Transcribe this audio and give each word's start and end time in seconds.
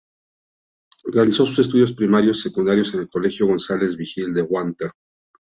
Realizó 1.03 1.45
sus 1.45 1.59
estudios 1.59 1.93
primarios 1.93 2.39
y 2.39 2.41
secundarios 2.41 2.91
en 2.95 3.01
el 3.01 3.07
"colegio 3.07 3.45
Gonzales 3.45 3.95
Vigil" 3.97 4.33
de 4.33 4.41
Huanta. 4.41 4.89